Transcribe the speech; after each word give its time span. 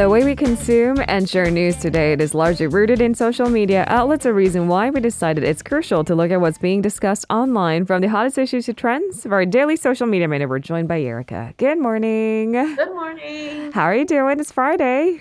The 0.00 0.08
way 0.08 0.24
we 0.24 0.34
consume 0.34 0.96
and 1.08 1.28
share 1.28 1.50
news 1.50 1.76
today 1.76 2.14
it 2.14 2.22
is 2.22 2.34
largely 2.34 2.66
rooted 2.66 3.02
in 3.02 3.14
social 3.14 3.50
media 3.50 3.84
outlets, 3.86 4.24
a 4.24 4.32
reason 4.32 4.66
why 4.66 4.88
we 4.88 4.98
decided 4.98 5.44
it's 5.44 5.62
crucial 5.62 6.04
to 6.04 6.14
look 6.14 6.30
at 6.30 6.40
what's 6.40 6.56
being 6.56 6.80
discussed 6.80 7.26
online 7.28 7.84
from 7.84 8.00
the 8.00 8.08
hottest 8.08 8.38
issues 8.38 8.64
to 8.64 8.72
trends. 8.72 9.24
For 9.24 9.34
our 9.34 9.44
daily 9.44 9.76
social 9.76 10.06
media 10.06 10.26
minute, 10.26 10.48
we're 10.48 10.58
joined 10.58 10.88
by 10.88 11.02
Erica. 11.02 11.52
Good 11.58 11.78
morning. 11.78 12.52
Good 12.52 12.94
morning. 12.94 13.72
How 13.72 13.82
are 13.82 13.94
you 13.94 14.06
doing? 14.06 14.40
It's 14.40 14.50
Friday. 14.50 15.20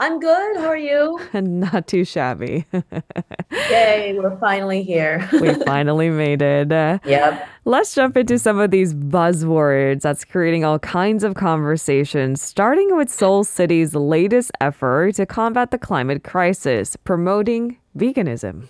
I'm 0.00 0.18
good. 0.18 0.56
How 0.56 0.68
are 0.68 0.78
you? 0.78 1.20
Not 1.34 1.86
too 1.86 2.06
shabby. 2.06 2.64
Yay, 3.70 4.18
we're 4.18 4.34
finally 4.38 4.82
here. 4.82 5.28
we 5.30 5.52
finally 5.52 6.08
made 6.08 6.40
it. 6.40 6.70
Yep. 6.70 7.46
Let's 7.66 7.94
jump 7.94 8.16
into 8.16 8.38
some 8.38 8.58
of 8.58 8.70
these 8.70 8.94
buzzwords 8.94 10.00
that's 10.00 10.24
creating 10.24 10.64
all 10.64 10.78
kinds 10.78 11.22
of 11.22 11.34
conversations, 11.34 12.40
starting 12.40 12.96
with 12.96 13.10
Seoul 13.10 13.44
City's 13.44 13.94
latest 13.94 14.52
effort 14.58 15.16
to 15.16 15.26
combat 15.26 15.70
the 15.70 15.76
climate 15.76 16.24
crisis, 16.24 16.96
promoting 16.96 17.76
veganism. 17.94 18.68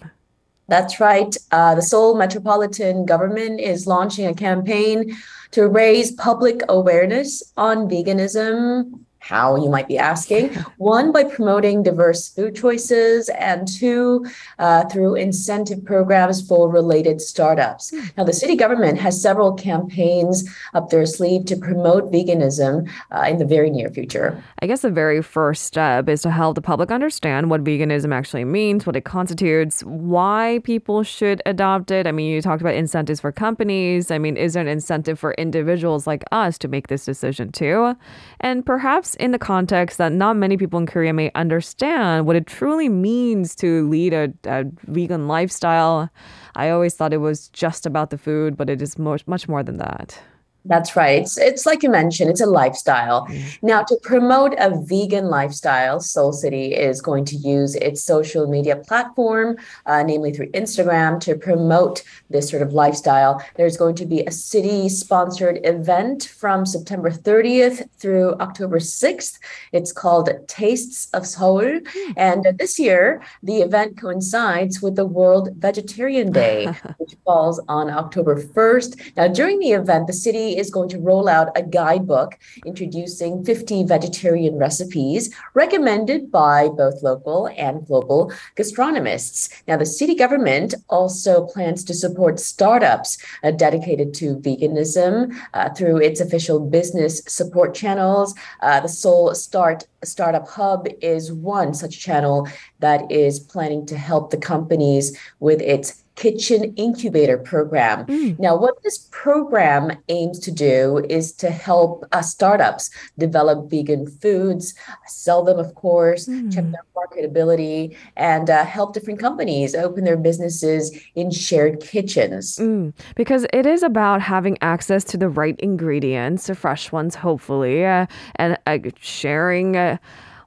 That's 0.67 0.99
right. 0.99 1.37
Uh, 1.53 1.77
the 1.77 1.83
Seoul 1.83 2.17
Metropolitan 2.17 3.07
Government 3.07 3.61
is 3.61 3.87
launching 3.87 4.27
a 4.27 4.35
campaign 4.35 5.17
to 5.53 5.69
raise 5.69 6.11
public 6.11 6.63
awareness 6.69 7.53
on 7.57 7.89
veganism 7.89 8.99
how 9.21 9.57
you 9.57 9.71
might 9.71 9.87
be 9.87 9.99
asking. 9.99 10.49
One 10.79 11.13
by 11.13 11.25
promoting 11.25 11.83
diverse 11.83 12.29
food 12.29 12.57
choices 12.57 13.29
and 13.29 13.69
two 13.69 14.27
uh, 14.59 14.89
through 14.89 15.15
incentive 15.15 15.85
programs 15.85 16.47
for 16.47 16.69
related 16.69 17.21
startups. 17.21 17.91
Hmm. 17.91 18.07
now 18.17 18.25
the 18.25 18.33
city 18.33 18.57
government 18.57 18.99
has 18.99 19.21
several 19.21 19.53
campaigns 19.53 20.49
up 20.75 20.91
their 20.91 21.07
sleeve 21.07 21.45
to 21.47 21.57
promote 21.57 22.11
veganism 22.11 22.91
uh, 23.13 23.27
in 23.29 23.39
the 23.39 23.45
very 23.45 23.71
near 23.71 23.89
future. 23.91 24.43
I 24.61 24.67
guess 24.67 24.81
the 24.83 24.91
very 24.91 25.23
first 25.23 25.65
step 25.65 26.09
is 26.09 26.23
to 26.23 26.31
help 26.31 26.55
the 26.55 26.63
public 26.63 26.91
understand 26.91 27.51
what 27.51 27.63
veganism 27.63 28.15
actually 28.15 28.45
means 28.45 28.87
what 28.87 28.97
it 28.97 29.05
constitutes 29.05 29.83
why 29.85 30.61
people 30.65 31.03
should 31.03 31.43
adopt 31.47 31.91
it. 31.91 32.07
I 32.07 32.13
mean 32.13 32.31
you 32.31 32.41
talked 32.43 32.63
about 32.63 32.75
incentives 32.75 33.21
for 33.21 33.33
companies. 33.33 34.11
I 34.11 34.19
mean 34.19 34.37
is 34.37 34.55
there 34.55 34.63
an 34.63 34.69
incentive 34.69 35.19
for 35.19 35.35
individuals 35.35 36.07
like 36.07 36.25
us 36.33 36.59
to 36.59 36.69
make 36.69 36.89
this 36.89 37.05
decision 37.05 37.53
too? 37.53 37.97
And 38.41 38.65
perhaps 38.65 39.10
in 39.17 39.33
the 39.33 39.39
context 39.39 39.99
that 39.99 40.13
not 40.13 40.37
many 40.37 40.57
people 40.57 40.79
in 40.79 40.87
Korea 40.87 41.13
may 41.13 41.31
understand 41.35 42.27
what 42.27 42.37
it 42.37 42.47
truly 42.47 42.89
means 42.89 43.55
to 43.57 43.89
lead 43.89 44.13
a, 44.13 44.33
a 44.45 44.65
vegan 44.87 45.29
lifestyle. 45.29 46.11
I 46.55 46.71
always 46.71 46.95
thought 46.95 47.13
it 47.13 47.19
was 47.19 47.49
just 47.49 47.87
about 47.87 48.11
the 48.11 48.19
food, 48.19 48.57
but 48.57 48.69
it 48.71 48.83
is 48.83 48.99
much, 48.99 49.27
much 49.27 49.49
more 49.49 49.63
than 49.63 49.79
that. 49.79 50.21
That's 50.65 50.95
right. 50.95 51.23
It's, 51.23 51.39
it's 51.39 51.65
like 51.65 51.83
you 51.83 51.91
mentioned, 51.91 52.31
it's 52.31 52.41
a 52.41 52.47
lifestyle. 52.47 53.27
Mm. 53.27 53.59
Now, 53.63 53.83
to 53.83 53.97
promote 54.03 54.55
a 54.59 54.71
vegan 54.85 55.27
lifestyle, 55.27 56.01
Seoul 56.01 56.33
City 56.33 56.75
is 56.75 57.01
going 57.01 57.25
to 57.27 57.37
use 57.37 57.75
its 57.77 58.03
social 58.03 58.47
media 58.47 58.77
platform, 58.77 59.57
uh, 59.87 60.03
namely 60.03 60.33
through 60.33 60.51
Instagram, 60.51 61.19
to 61.21 61.35
promote 61.35 62.03
this 62.29 62.51
sort 62.51 62.63
of 62.63 62.73
lifestyle. 62.73 63.43
There's 63.57 63.77
going 63.77 63.95
to 63.97 64.07
be 64.07 64.21
a 64.25 64.31
city 64.31 64.89
sponsored 64.89 65.61
event 65.65 66.25
from 66.25 66.67
September 66.67 67.11
30th 67.11 67.89
through 67.99 68.35
October 68.35 68.79
6th. 68.79 69.39
It's 69.73 69.93
called 69.93 70.29
Tastes 70.47 71.09
of 71.15 71.27
Seoul. 71.27 71.51
Mm. 71.51 72.15
And 72.17 72.59
this 72.59 72.79
year, 72.79 73.23
the 73.43 73.63
event 73.63 73.99
coincides 74.01 74.81
with 74.83 74.95
the 74.95 75.07
World 75.07 75.49
Vegetarian 75.57 76.31
Day, 76.33 76.67
which 76.99 77.17
falls 77.25 77.61
on 77.69 77.91
October 77.91 78.41
1st. 78.41 79.17
Now, 79.17 79.27
during 79.27 79.59
the 79.59 79.73
event, 79.73 80.07
the 80.07 80.13
city 80.13 80.50
is 80.59 80.71
going 80.71 80.89
to 80.91 80.99
roll 80.99 81.29
out 81.29 81.57
a 81.57 81.63
guidebook 81.63 82.39
introducing 82.67 83.45
50 83.45 83.85
vegetarian 83.85 84.57
recipes 84.57 85.35
recommended 85.55 86.31
by 86.31 86.69
both 86.69 87.03
local 87.03 87.49
and 87.57 87.87
global 87.87 88.33
gastronomists. 88.57 89.51
Now, 89.67 89.77
the 89.77 89.87
city 89.87 90.15
government 90.15 90.75
also 90.89 91.47
plans 91.47 91.85
to 91.85 91.95
support 91.95 92.41
startups 92.41 93.19
uh, 93.43 93.51
dedicated 93.51 94.15
to 94.15 94.37
veganism 94.37 95.35
uh, 95.55 95.71
through 95.71 95.99
its 95.99 96.21
official 96.21 96.61
business 96.61 97.23
support 97.27 97.75
channels. 97.75 98.35
Uh, 98.63 98.81
the 98.81 98.89
Seoul 98.89 99.35
Start 99.35 99.87
Startup 100.03 100.49
Hub 100.49 100.89
is 101.03 101.33
one 101.33 101.75
such 101.75 102.01
channel 102.01 102.49
that 102.79 103.11
is 103.11 103.39
planning 103.39 103.85
to 103.87 103.99
help 103.99 104.31
the 104.31 104.39
companies 104.39 105.17
with 105.41 105.61
its 105.61 106.05
Kitchen 106.21 106.75
Incubator 106.77 107.39
Program. 107.39 108.05
Mm. 108.05 108.39
Now, 108.39 108.55
what 108.55 108.83
this 108.83 109.09
program 109.11 109.91
aims 110.11 110.39
to 110.41 110.51
do 110.51 111.03
is 111.09 111.33
to 111.37 111.51
help 111.51 112.05
uh, 112.13 112.21
startups 112.21 112.91
develop 113.17 113.71
vegan 113.71 114.07
foods, 114.07 114.75
sell 115.07 115.43
them, 115.43 115.59
of 115.59 115.75
course, 115.77 116.29
mm. 116.29 116.53
check 116.53 116.65
their 116.73 116.85
marketability, 116.95 117.97
and 118.19 118.51
uh, 118.51 118.67
help 118.67 118.93
different 118.93 119.19
companies 119.19 119.75
open 119.75 120.05
their 120.05 120.19
businesses 120.19 120.95
in 121.15 121.31
shared 121.31 121.81
kitchens. 121.81 122.59
Mm. 122.59 122.93
Because 123.17 123.47
it 123.55 123.65
is 123.65 123.83
about 123.83 124.21
having 124.21 124.59
access 124.61 125.05
to 125.05 125.17
the 125.17 125.31
right 125.31 125.59
ingredients, 125.61 126.51
fresh 126.51 126.93
ones, 126.93 127.15
hopefully, 127.15 127.87
uh, 127.87 128.05
and 128.37 128.59
uh, 128.67 128.77
sharing 129.01 129.75
uh, 129.75 129.97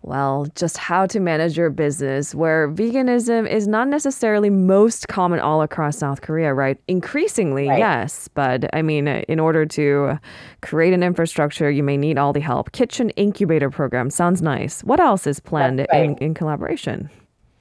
well, 0.03 0.47
just 0.56 0.78
how 0.78 1.06
to 1.08 1.19
manage 1.19 1.58
your 1.58 1.69
business, 1.69 2.36
where 2.36 2.69
veganism 2.69 3.50
is 3.50 3.68
not 3.68 3.88
necessarily 3.88 4.50
most 4.50 5.08
common 5.08 5.40
all 5.40 5.62
across 5.62 5.97
South 5.97 6.22
Korea, 6.22 6.53
right? 6.53 6.78
Increasingly, 6.88 7.69
right. 7.69 7.80
yes. 7.80 8.28
But 8.34 8.69
I 8.75 8.81
mean, 8.81 9.08
in 9.08 9.40
order 9.40 9.66
to 9.66 10.19
create 10.62 10.94
an 10.94 11.03
infrastructure, 11.03 11.72
you 11.72 11.84
may 11.84 11.96
need 11.96 12.18
all 12.18 12.34
the 12.34 12.42
help. 12.42 12.74
Kitchen 12.74 13.12
incubator 13.12 13.69
program 13.69 14.09
sounds 14.09 14.42
nice. 14.42 14.84
What 14.84 15.00
else 15.00 15.25
is 15.25 15.40
planned 15.40 15.80
right. 15.80 16.03
in, 16.03 16.18
in 16.18 16.34
collaboration? 16.34 17.09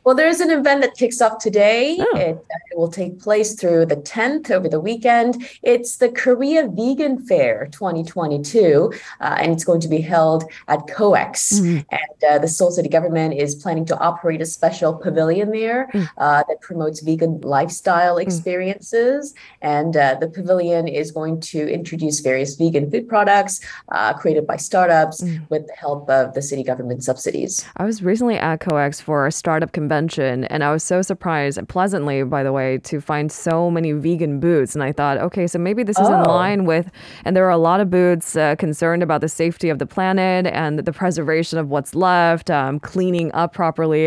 Well, 0.05 0.17
there 0.17 0.29
is 0.29 0.41
an 0.41 0.51
event 0.51 0.81
that 0.81 0.95
kicks 0.95 1.21
off 1.21 1.39
today. 1.39 1.97
Oh. 2.01 2.17
It, 2.17 2.37
it, 2.71 2.77
will 2.77 2.91
take 2.91 3.21
place 3.21 3.55
through 3.55 3.85
the 3.87 3.97
10th 3.97 4.51
over 4.51 4.67
the 4.67 4.81
weekend. 4.81 5.47
It's 5.63 5.99
the 5.99 6.09
Korea 6.09 6.67
Vegan 6.67 7.25
Fair 7.27 7.69
2022, 7.71 8.91
uh, 9.21 9.37
and 9.39 9.53
it's 9.53 9.63
going 9.63 9.81
to 9.81 9.89
be 9.89 10.01
held 10.01 10.45
at 10.69 10.81
COEX. 10.87 11.61
Mm-hmm. 11.61 11.81
And 11.91 12.25
uh, 12.31 12.39
the 12.39 12.49
Seoul 12.49 12.71
City 12.71 12.89
government 12.89 13.35
is 13.35 13.55
planning 13.55 13.85
to 13.87 13.99
operate 13.99 14.41
a 14.41 14.47
special 14.47 14.95
pavilion 14.95 15.51
there 15.51 15.91
mm. 15.93 16.09
uh, 16.17 16.43
that 16.49 16.61
promotes 16.63 17.01
vegan 17.01 17.41
lifestyle 17.43 18.17
mm. 18.17 18.23
experiences. 18.23 19.33
Mm. 19.33 19.37
And 19.61 19.97
uh, 19.97 20.17
the 20.19 20.29
pavilion 20.29 20.89
is 20.89 21.13
going 21.13 21.41
to 21.41 21.71
introduce 21.71 22.21
various 22.21 22.57
vegan 22.57 22.91
food 22.91 23.07
products 23.07 23.61
uh, 23.91 24.15
created 24.15 24.47
by 24.47 24.57
startups 24.57 25.21
mm. 25.21 25.49
with 25.51 25.67
the 25.67 25.75
help 25.75 26.09
of 26.09 26.33
the 26.33 26.43
city 26.43 26.65
government 26.65 27.05
subsidies. 27.05 27.67
I 27.77 27.85
was 27.85 28.03
recently 28.03 28.37
at 28.37 28.61
COEX 28.61 29.03
for 29.03 29.27
a 29.27 29.33
startup 29.33 29.73
convention 29.73 29.92
convention, 29.93 30.45
and 30.45 30.65
I 30.65 30.73
was 30.73 30.83
so 30.83 31.03
surprised, 31.03 31.59
pleasantly, 31.69 32.23
by 32.23 32.43
the 32.43 32.51
way, 32.51 32.79
to 32.79 32.99
find 32.99 33.31
so 33.31 33.71
many 33.71 33.93
vegan 33.93 34.41
booths. 34.41 34.75
And 34.75 34.83
I 34.83 34.91
thought, 34.91 35.19
okay, 35.19 35.47
so 35.47 35.59
maybe 35.59 35.83
this 35.83 35.99
is 35.99 36.09
oh. 36.09 36.15
in 36.15 36.23
line 36.23 36.65
with, 36.65 36.91
and 37.27 37.37
there 37.37 37.45
are 37.45 37.51
a 37.51 37.59
lot 37.59 37.81
of 37.81 37.91
booths 37.91 38.35
uh, 38.35 38.57
concerned 38.57 39.03
about 39.03 39.21
the 39.21 39.29
safety 39.29 39.69
of 39.69 39.79
the 39.79 39.85
planet 39.85 40.47
and 40.47 40.79
the 40.79 40.93
preservation 40.93 41.59
of 41.59 41.69
what's 41.69 41.95
left, 41.95 42.51
um, 42.51 42.81
cleaning 42.81 43.31
up 43.35 43.53
properly. 43.53 44.07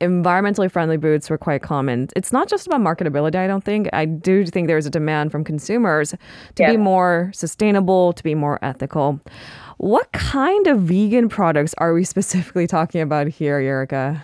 environmentally 0.00 0.70
friendly 0.70 0.96
booths 0.96 1.28
were 1.28 1.38
quite 1.38 1.62
common. 1.62 2.08
It's 2.14 2.32
not 2.32 2.48
just 2.48 2.68
about 2.68 2.80
marketability, 2.80 3.34
I 3.34 3.48
don't 3.48 3.64
think. 3.64 3.88
I 3.92 4.04
do 4.04 4.46
think 4.46 4.68
there's 4.68 4.86
a 4.86 4.90
demand 4.90 5.32
from 5.32 5.42
consumers 5.42 6.10
to 6.54 6.62
yeah. 6.62 6.70
be 6.70 6.76
more 6.76 7.32
sustainable, 7.34 8.12
to 8.12 8.22
be 8.22 8.36
more 8.36 8.60
ethical. 8.62 9.20
What 9.78 10.12
kind 10.12 10.68
of 10.68 10.82
vegan 10.82 11.28
products 11.28 11.74
are 11.78 11.92
we 11.92 12.04
specifically 12.04 12.68
talking 12.68 13.00
about 13.00 13.26
here, 13.26 13.58
Erica? 13.58 14.22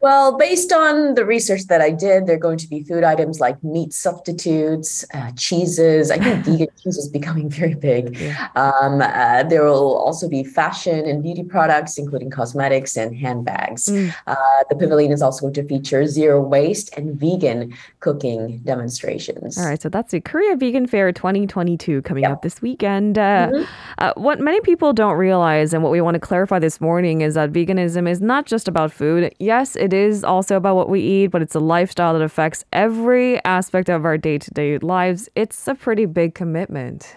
Well, 0.00 0.38
based 0.38 0.72
on 0.72 1.14
the 1.14 1.24
research 1.24 1.62
that 1.66 1.80
I 1.80 1.90
did, 1.90 2.26
there 2.26 2.36
are 2.36 2.38
going 2.38 2.58
to 2.58 2.68
be 2.68 2.84
food 2.84 3.02
items 3.02 3.40
like 3.40 3.62
meat 3.64 3.92
substitutes, 3.92 5.04
uh, 5.12 5.32
cheeses. 5.32 6.10
I 6.10 6.18
think 6.18 6.44
vegan 6.44 6.68
cheese 6.80 6.96
is 6.96 7.08
becoming 7.08 7.48
very 7.48 7.74
big. 7.74 8.16
Um, 8.54 9.00
uh, 9.00 9.42
there 9.42 9.64
will 9.64 9.96
also 9.96 10.28
be 10.28 10.44
fashion 10.44 11.04
and 11.06 11.20
beauty 11.22 11.42
products, 11.42 11.98
including 11.98 12.30
cosmetics 12.30 12.96
and 12.96 13.16
handbags. 13.16 13.86
Mm. 13.86 14.14
Uh, 14.26 14.36
the 14.70 14.76
pavilion 14.76 15.10
is 15.10 15.20
also 15.20 15.42
going 15.42 15.54
to 15.54 15.64
feature 15.64 16.06
zero 16.06 16.40
waste 16.40 16.96
and 16.96 17.18
vegan 17.18 17.74
cooking 17.98 18.58
demonstrations. 18.58 19.58
All 19.58 19.64
right, 19.64 19.82
so 19.82 19.88
that's 19.88 20.12
the 20.12 20.20
Korea 20.20 20.54
Vegan 20.54 20.86
Fair 20.86 21.10
2022 21.10 22.02
coming 22.02 22.22
yep. 22.22 22.32
up 22.32 22.42
this 22.42 22.62
weekend. 22.62 23.18
Uh, 23.18 23.50
mm-hmm. 23.50 23.64
Uh, 23.98 24.12
what 24.14 24.38
many 24.38 24.60
people 24.60 24.92
don't 24.92 25.16
realize, 25.16 25.74
and 25.74 25.82
what 25.82 25.90
we 25.90 26.00
want 26.00 26.14
to 26.14 26.20
clarify 26.20 26.60
this 26.60 26.80
morning, 26.80 27.20
is 27.20 27.34
that 27.34 27.52
veganism 27.52 28.08
is 28.08 28.20
not 28.20 28.46
just 28.46 28.68
about 28.68 28.92
food. 28.92 29.34
Yes, 29.40 29.74
it 29.74 29.87
it 29.88 29.94
is 29.94 30.22
also 30.22 30.56
about 30.56 30.76
what 30.76 30.90
we 30.90 31.00
eat, 31.00 31.28
but 31.28 31.40
it's 31.40 31.54
a 31.54 31.60
lifestyle 31.60 32.12
that 32.12 32.20
affects 32.20 32.62
every 32.74 33.42
aspect 33.46 33.88
of 33.88 34.04
our 34.04 34.18
day 34.18 34.36
to 34.36 34.50
day 34.50 34.76
lives. 34.78 35.30
It's 35.34 35.66
a 35.66 35.74
pretty 35.74 36.04
big 36.04 36.34
commitment. 36.34 37.16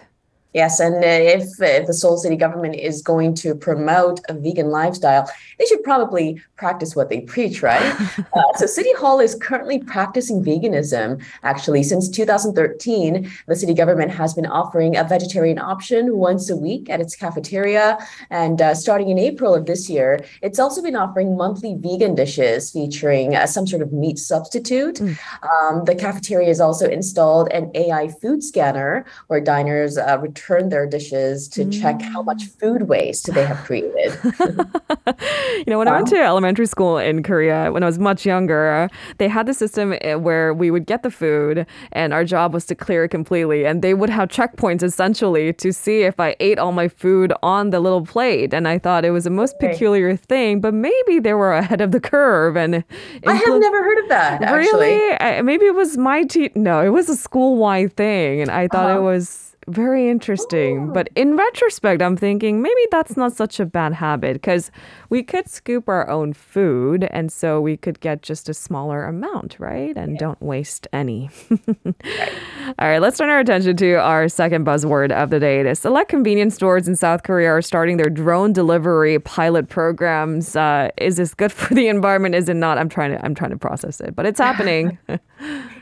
Yes, 0.53 0.81
and 0.81 1.01
if, 1.03 1.61
if 1.61 1.87
the 1.87 1.93
Seoul 1.93 2.17
City 2.17 2.35
government 2.35 2.75
is 2.75 3.01
going 3.01 3.35
to 3.35 3.55
promote 3.55 4.19
a 4.27 4.33
vegan 4.33 4.69
lifestyle, 4.69 5.29
they 5.57 5.65
should 5.65 5.81
probably 5.83 6.41
practice 6.57 6.93
what 6.95 7.09
they 7.09 7.21
preach, 7.21 7.61
right? 7.61 7.81
uh, 8.33 8.41
so, 8.57 8.65
City 8.65 8.93
Hall 8.95 9.19
is 9.19 9.35
currently 9.35 9.79
practicing 9.79 10.43
veganism. 10.43 11.23
Actually, 11.43 11.83
since 11.83 12.09
2013, 12.09 13.31
the 13.47 13.55
city 13.55 13.73
government 13.73 14.11
has 14.11 14.33
been 14.33 14.45
offering 14.45 14.97
a 14.97 15.03
vegetarian 15.05 15.57
option 15.57 16.17
once 16.17 16.49
a 16.49 16.55
week 16.55 16.89
at 16.89 16.99
its 16.99 17.15
cafeteria. 17.15 17.97
And 18.29 18.61
uh, 18.61 18.75
starting 18.75 19.09
in 19.09 19.17
April 19.17 19.55
of 19.55 19.65
this 19.65 19.89
year, 19.89 20.19
it's 20.41 20.59
also 20.59 20.81
been 20.81 20.95
offering 20.97 21.37
monthly 21.37 21.75
vegan 21.77 22.13
dishes 22.15 22.71
featuring 22.71 23.35
uh, 23.35 23.45
some 23.45 23.65
sort 23.65 23.81
of 23.81 23.93
meat 23.93 24.19
substitute. 24.19 24.95
Mm. 24.95 25.17
Um, 25.43 25.85
the 25.85 25.95
cafeteria 25.95 26.47
has 26.47 26.59
also 26.59 26.89
installed 26.89 27.49
an 27.51 27.71
AI 27.73 28.09
food 28.09 28.43
scanner 28.43 29.05
where 29.27 29.39
diners 29.39 29.97
uh, 29.97 30.17
return 30.41 30.61
turn 30.61 30.69
their 30.69 30.85
dishes 30.85 31.47
to 31.49 31.65
mm. 31.65 31.81
check 31.81 32.01
how 32.01 32.21
much 32.21 32.43
mm. 32.43 32.59
food 32.59 32.83
waste 32.83 33.33
they 33.33 33.45
have 33.45 33.57
created. 33.63 34.17
you 34.23 35.65
know, 35.67 35.77
when 35.77 35.87
wow. 35.87 35.93
I 35.93 35.95
went 35.95 36.07
to 36.07 36.17
elementary 36.17 36.65
school 36.65 36.97
in 36.97 37.23
Korea, 37.23 37.71
when 37.71 37.83
I 37.83 37.85
was 37.85 37.99
much 37.99 38.25
younger, 38.25 38.89
they 39.17 39.27
had 39.27 39.45
the 39.45 39.53
system 39.53 39.93
eh, 40.01 40.15
where 40.15 40.53
we 40.53 40.71
would 40.71 40.85
get 40.85 41.03
the 41.03 41.11
food 41.11 41.65
and 41.91 42.13
our 42.13 42.23
job 42.23 42.53
was 42.53 42.65
to 42.67 42.75
clear 42.75 43.05
it 43.05 43.09
completely. 43.09 43.65
And 43.65 43.81
they 43.81 43.93
would 43.93 44.09
have 44.09 44.29
checkpoints 44.29 44.83
essentially 44.83 45.53
to 45.53 45.71
see 45.71 46.01
if 46.01 46.19
I 46.19 46.35
ate 46.39 46.59
all 46.59 46.71
my 46.71 46.87
food 46.87 47.33
on 47.43 47.69
the 47.69 47.79
little 47.79 48.05
plate. 48.05 48.53
And 48.53 48.67
I 48.67 48.79
thought 48.79 49.05
it 49.05 49.11
was 49.11 49.23
the 49.25 49.29
most 49.29 49.55
okay. 49.55 49.69
peculiar 49.69 50.15
thing, 50.15 50.61
but 50.61 50.73
maybe 50.73 51.19
they 51.19 51.33
were 51.33 51.53
ahead 51.53 51.81
of 51.81 51.91
the 51.91 51.99
curve. 51.99 52.57
And 52.57 52.83
I 53.25 53.33
have 53.33 53.59
never 53.59 53.83
heard 53.83 54.03
of 54.03 54.09
that. 54.09 54.41
Actually. 54.41 54.87
Really? 54.87 55.17
I, 55.19 55.41
maybe 55.41 55.65
it 55.65 55.75
was 55.75 55.97
my 55.97 56.23
te- 56.23 56.51
no, 56.55 56.83
it 56.83 56.89
was 56.89 57.09
a 57.09 57.15
school 57.15 57.57
wide 57.57 57.95
thing, 57.95 58.41
and 58.41 58.49
I 58.49 58.67
thought 58.67 58.89
uh-huh. 58.89 58.99
it 58.99 59.03
was 59.03 59.50
very 59.67 60.09
interesting. 60.09 60.89
Oh. 60.89 60.93
But 60.93 61.09
in 61.15 61.35
retrospect, 61.35 62.01
I'm 62.01 62.17
thinking 62.17 62.61
maybe 62.61 62.81
that's 62.91 63.15
not 63.15 63.33
such 63.33 63.59
a 63.59 63.65
bad 63.65 63.93
habit 63.93 64.33
because 64.33 64.71
we 65.09 65.23
could 65.23 65.49
scoop 65.49 65.87
our 65.87 66.09
own 66.09 66.33
food 66.33 67.07
and 67.11 67.31
so 67.31 67.61
we 67.61 67.77
could 67.77 67.99
get 67.99 68.21
just 68.21 68.49
a 68.49 68.53
smaller 68.53 69.05
amount, 69.05 69.57
right? 69.59 69.95
And 69.95 70.13
yeah. 70.13 70.19
don't 70.19 70.41
waste 70.41 70.87
any. 70.93 71.29
right. 71.49 71.95
All 72.79 72.87
right, 72.87 73.01
let's 73.01 73.17
turn 73.17 73.29
our 73.29 73.39
attention 73.39 73.75
to 73.77 73.95
our 73.95 74.29
second 74.29 74.65
buzzword 74.65 75.11
of 75.11 75.29
the 75.29 75.39
day. 75.39 75.63
The 75.63 75.75
select 75.75 76.09
convenience 76.09 76.55
stores 76.55 76.87
in 76.87 76.95
South 76.95 77.23
Korea 77.23 77.49
are 77.49 77.61
starting 77.61 77.97
their 77.97 78.09
drone 78.09 78.53
delivery 78.53 79.19
pilot 79.19 79.69
programs. 79.69 80.55
Uh, 80.55 80.89
is 80.97 81.17
this 81.17 81.33
good 81.33 81.51
for 81.51 81.73
the 81.73 81.87
environment? 81.87 82.35
Is 82.35 82.49
it 82.49 82.55
not? 82.55 82.77
I'm 82.77 82.89
trying 82.89 83.11
to 83.11 83.25
I'm 83.25 83.35
trying 83.35 83.51
to 83.51 83.57
process 83.57 83.99
it, 84.01 84.15
but 84.15 84.25
it's 84.25 84.39
happening. 84.39 84.97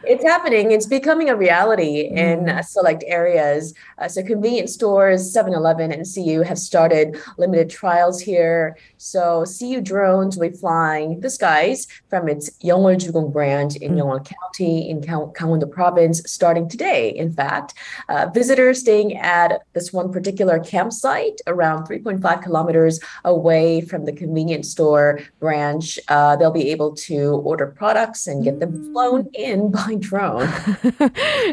it's 0.03 0.23
happening. 0.23 0.71
It's 0.71 0.85
becoming 0.85 1.29
a 1.29 1.35
reality 1.35 2.01
in 2.01 2.45
mm. 2.45 2.65
select 2.65 3.03
areas. 3.07 3.73
Uh, 3.97 4.07
so 4.07 4.23
convenience 4.23 4.73
stores, 4.73 5.35
7-Eleven 5.35 5.91
and 5.91 6.05
CU 6.05 6.41
have 6.41 6.57
started 6.57 7.17
limited 7.37 7.69
trials 7.69 8.19
here. 8.19 8.77
So 8.97 9.45
CU 9.45 9.81
drones 9.81 10.37
will 10.37 10.49
be 10.49 10.55
flying 10.55 11.19
the 11.19 11.29
skies 11.29 11.87
from 12.09 12.27
its 12.27 12.49
Yeongwol 12.63 12.97
Jugong 12.97 13.31
branch 13.31 13.75
in 13.77 13.93
mm. 13.93 13.99
Yeongwol 13.99 14.25
County 14.25 14.89
in 14.89 15.01
Gangwon 15.01 15.69
province 15.71 16.21
starting 16.25 16.69
today. 16.69 17.09
In 17.09 17.31
fact, 17.31 17.73
uh, 18.07 18.27
visitors 18.33 18.79
staying 18.79 19.17
at 19.17 19.61
this 19.73 19.91
one 19.93 20.11
particular 20.11 20.59
campsite 20.59 21.41
around 21.47 21.87
3.5 21.87 22.43
kilometers 22.43 22.99
away 23.25 23.81
from 23.81 24.05
the 24.05 24.11
convenience 24.11 24.69
store 24.69 25.19
branch, 25.39 25.99
uh, 26.07 26.35
they'll 26.35 26.51
be 26.51 26.69
able 26.69 26.93
to 26.95 27.35
order 27.45 27.67
products 27.67 28.27
and 28.27 28.43
get 28.43 28.59
them 28.59 28.91
flown 28.91 29.23
mm. 29.23 29.33
in 29.33 29.71
by 29.71 29.88
drone. 29.95 30.49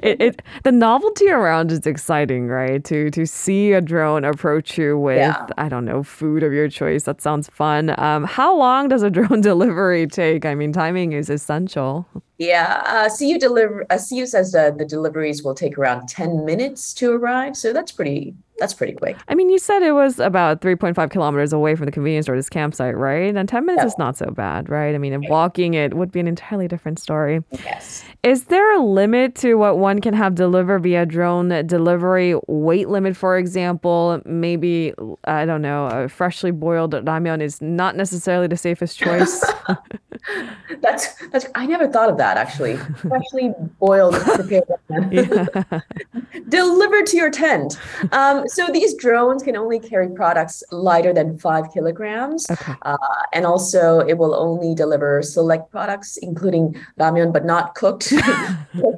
it, 0.02 0.20
it, 0.20 0.42
the 0.64 0.72
novelty 0.72 1.28
around 1.28 1.72
is 1.72 1.86
exciting, 1.86 2.48
right? 2.48 2.84
To 2.84 3.10
to 3.10 3.26
see 3.26 3.72
a 3.72 3.80
drone 3.80 4.24
approach 4.24 4.78
you 4.78 4.98
with 4.98 5.18
yeah. 5.18 5.46
I 5.58 5.68
don't 5.68 5.84
know 5.84 6.02
food 6.02 6.42
of 6.42 6.52
your 6.52 6.68
choice. 6.68 7.04
That 7.04 7.20
sounds 7.20 7.48
fun. 7.48 7.98
Um, 7.98 8.24
how 8.24 8.56
long 8.56 8.88
does 8.88 9.02
a 9.02 9.10
drone 9.16 9.40
delivery 9.40 10.06
take? 10.06 10.44
I 10.44 10.54
mean, 10.54 10.72
timing 10.72 11.12
is 11.12 11.30
essential. 11.30 12.06
Yeah, 12.38 12.82
uh, 12.86 13.08
CU 13.16 13.38
deliver. 13.38 13.86
Uh, 13.90 13.98
CU 13.98 14.26
says 14.26 14.54
uh, 14.54 14.70
the 14.70 14.84
deliveries 14.84 15.42
will 15.42 15.54
take 15.54 15.78
around 15.78 16.08
ten 16.08 16.44
minutes 16.44 16.92
to 16.94 17.12
arrive, 17.12 17.56
so 17.56 17.72
that's 17.72 17.92
pretty. 17.92 18.34
That's 18.58 18.72
pretty 18.72 18.94
quick. 18.94 19.16
I 19.28 19.34
mean, 19.34 19.50
you 19.50 19.58
said 19.58 19.82
it 19.82 19.92
was 19.92 20.18
about 20.18 20.60
three 20.60 20.76
point 20.76 20.96
five 20.96 21.10
kilometers 21.10 21.52
away 21.52 21.74
from 21.74 21.86
the 21.86 21.92
convenience 21.92 22.26
store, 22.26 22.36
this 22.36 22.48
campsite, 22.48 22.96
right? 22.96 23.34
And 23.34 23.48
ten 23.48 23.66
minutes 23.66 23.82
yeah. 23.82 23.88
is 23.88 23.98
not 23.98 24.16
so 24.16 24.30
bad, 24.30 24.68
right? 24.68 24.94
I 24.94 24.98
mean, 24.98 25.28
walking 25.28 25.74
it 25.74 25.94
would 25.94 26.10
be 26.10 26.20
an 26.20 26.28
entirely 26.28 26.68
different 26.68 26.98
story. 26.98 27.42
Yes. 27.50 28.04
Is 28.22 28.44
there 28.44 28.74
a 28.74 28.82
limit 28.82 29.34
to 29.36 29.54
what 29.54 29.78
one 29.78 30.00
can 30.00 30.14
have 30.14 30.34
delivered 30.34 30.82
via 30.82 31.04
drone 31.04 31.48
delivery? 31.66 32.34
Weight 32.48 32.88
limit, 32.88 33.16
for 33.16 33.36
example, 33.36 34.22
maybe 34.24 34.94
I 35.24 35.44
don't 35.44 35.62
know. 35.62 35.86
A 35.86 36.08
freshly 36.08 36.50
boiled 36.50 36.92
ramyeon 36.92 37.42
is 37.42 37.60
not 37.60 37.94
necessarily 37.94 38.46
the 38.46 38.56
safest 38.56 38.98
choice. 38.98 39.44
that's 40.80 41.14
that's. 41.28 41.46
I 41.54 41.66
never 41.66 41.88
thought 41.88 42.10
of 42.10 42.18
that 42.18 42.36
actually. 42.36 42.76
Freshly 42.76 43.52
boiled, 43.78 44.14
prepared, 44.14 44.64
delivered 46.48 47.06
to 47.06 47.16
your 47.16 47.30
tent. 47.30 47.78
Um, 48.12 48.48
so 48.48 48.66
these 48.72 48.94
drones 48.94 49.42
can 49.42 49.56
only 49.56 49.78
carry 49.78 50.08
products 50.08 50.64
lighter 50.72 51.12
than 51.12 51.38
five 51.38 51.72
kilograms, 51.72 52.46
okay. 52.50 52.74
uh, 52.82 52.96
and 53.32 53.46
also 53.46 54.00
it 54.00 54.18
will 54.18 54.34
only 54.34 54.74
deliver 54.74 55.22
select 55.22 55.70
products, 55.70 56.16
including 56.16 56.76
ramyeon, 56.98 57.32
but 57.32 57.44
not 57.44 57.74
cooked 57.76 58.12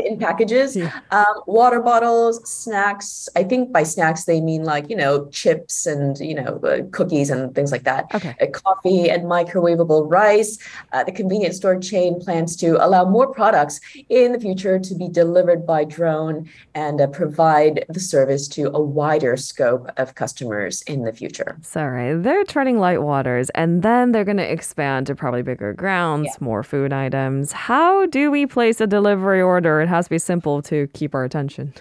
in 0.00 0.18
packages. 0.18 0.76
Yeah. 0.76 0.98
Um, 1.10 1.42
water 1.46 1.80
bottles, 1.80 2.40
snacks. 2.48 3.28
I 3.36 3.44
think 3.44 3.72
by 3.72 3.82
snacks 3.82 4.24
they 4.24 4.40
mean 4.40 4.64
like 4.64 4.88
you 4.88 4.96
know 4.96 5.28
chips 5.28 5.86
and 5.86 6.18
you 6.18 6.34
know 6.34 6.58
uh, 6.64 6.82
cookies 6.90 7.28
and 7.28 7.54
things 7.54 7.70
like 7.70 7.84
that. 7.84 8.06
Okay. 8.14 8.34
Uh, 8.40 8.46
coffee 8.46 9.10
and 9.10 9.24
microwavable 9.24 10.10
rice. 10.10 10.58
Uh, 10.92 11.04
the 11.04 11.17
convenience 11.18 11.56
store 11.56 11.78
chain 11.78 12.20
plans 12.20 12.56
to 12.56 12.82
allow 12.82 13.04
more 13.04 13.28
products 13.34 13.80
in 14.08 14.30
the 14.32 14.40
future 14.40 14.78
to 14.78 14.94
be 14.94 15.08
delivered 15.08 15.66
by 15.66 15.84
drone 15.84 16.48
and 16.74 17.00
uh, 17.00 17.06
provide 17.08 17.84
the 17.88 17.98
service 17.98 18.46
to 18.46 18.70
a 18.72 18.80
wider 18.80 19.36
scope 19.36 19.90
of 19.96 20.14
customers 20.14 20.82
in 20.82 21.02
the 21.02 21.12
future. 21.12 21.58
Sorry, 21.60 22.16
they're 22.16 22.44
treading 22.44 22.78
light 22.78 23.02
waters 23.02 23.50
and 23.50 23.82
then 23.82 24.12
they're 24.12 24.24
going 24.24 24.36
to 24.36 24.52
expand 24.52 25.08
to 25.08 25.14
probably 25.16 25.42
bigger 25.42 25.72
grounds, 25.72 26.28
yeah. 26.30 26.36
more 26.40 26.62
food 26.62 26.92
items. 26.92 27.50
How 27.50 28.06
do 28.06 28.30
we 28.30 28.46
place 28.46 28.80
a 28.80 28.86
delivery 28.86 29.42
order? 29.42 29.80
It 29.80 29.88
has 29.88 30.06
to 30.06 30.10
be 30.10 30.18
simple 30.20 30.62
to 30.62 30.86
keep 30.94 31.14
our 31.14 31.24
attention. 31.24 31.74